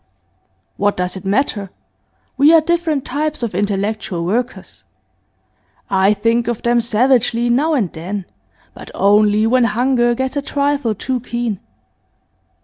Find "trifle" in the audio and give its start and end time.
10.41-10.95